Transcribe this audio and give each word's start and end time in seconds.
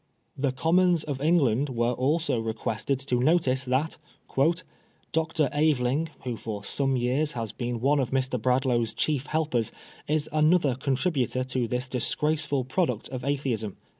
The 0.35 0.51
Commons 0.51 1.03
of 1.03 1.21
England 1.21 1.69
were 1.69 1.91
also 1.91 2.39
requested 2.39 2.97
to 3.01 3.17
notice 3.19 3.65
that 3.65 3.99
"Dr. 5.11 5.47
Aveling, 5.53 6.09
who 6.23 6.35
for 6.37 6.63
some 6.65 6.97
years 6.97 7.33
has 7.33 7.51
been 7.51 7.79
one 7.81 7.99
of 7.99 8.09
Mr. 8.09 8.41
Bradlaugh's 8.41 8.95
chief 8.95 9.27
helpers, 9.27 9.71
is 10.07 10.27
another 10.33 10.73
contributor 10.73 11.43
to 11.43 11.67
this 11.67 11.87
disgraceful 11.87 12.63
pro» 12.65 12.87
duct 12.87 13.09
of 13.09 13.23
Atheism." 13.23 13.77